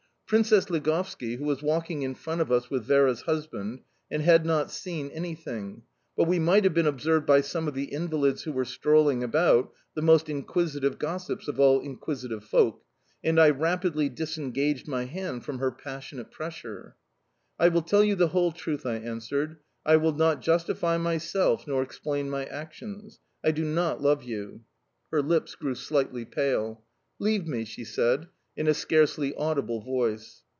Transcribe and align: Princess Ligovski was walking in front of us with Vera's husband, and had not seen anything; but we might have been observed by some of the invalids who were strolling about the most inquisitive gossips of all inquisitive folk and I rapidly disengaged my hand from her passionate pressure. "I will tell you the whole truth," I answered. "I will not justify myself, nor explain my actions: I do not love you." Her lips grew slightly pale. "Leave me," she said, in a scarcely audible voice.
Princess 0.25 0.69
Ligovski 0.69 1.37
was 1.37 1.61
walking 1.61 2.03
in 2.03 2.15
front 2.15 2.39
of 2.39 2.49
us 2.53 2.69
with 2.69 2.85
Vera's 2.85 3.23
husband, 3.23 3.81
and 4.09 4.21
had 4.21 4.45
not 4.45 4.71
seen 4.71 5.09
anything; 5.09 5.83
but 6.15 6.23
we 6.23 6.39
might 6.39 6.63
have 6.63 6.73
been 6.73 6.87
observed 6.87 7.25
by 7.25 7.41
some 7.41 7.67
of 7.67 7.73
the 7.73 7.91
invalids 7.91 8.43
who 8.43 8.53
were 8.53 8.63
strolling 8.63 9.25
about 9.25 9.73
the 9.93 10.01
most 10.01 10.29
inquisitive 10.29 10.97
gossips 10.97 11.49
of 11.49 11.59
all 11.59 11.81
inquisitive 11.81 12.45
folk 12.45 12.81
and 13.21 13.37
I 13.41 13.49
rapidly 13.49 14.07
disengaged 14.07 14.87
my 14.87 15.03
hand 15.03 15.43
from 15.43 15.59
her 15.59 15.69
passionate 15.69 16.31
pressure. 16.31 16.95
"I 17.59 17.67
will 17.67 17.81
tell 17.81 18.05
you 18.05 18.15
the 18.15 18.29
whole 18.29 18.53
truth," 18.53 18.85
I 18.85 18.95
answered. 18.99 19.57
"I 19.85 19.97
will 19.97 20.13
not 20.13 20.41
justify 20.41 20.97
myself, 20.97 21.67
nor 21.67 21.83
explain 21.83 22.29
my 22.29 22.45
actions: 22.45 23.19
I 23.43 23.51
do 23.51 23.65
not 23.65 24.01
love 24.01 24.23
you." 24.23 24.61
Her 25.11 25.21
lips 25.21 25.55
grew 25.55 25.75
slightly 25.75 26.23
pale. 26.23 26.85
"Leave 27.19 27.45
me," 27.45 27.65
she 27.65 27.83
said, 27.83 28.29
in 28.57 28.67
a 28.67 28.73
scarcely 28.73 29.33
audible 29.35 29.79
voice. 29.81 30.43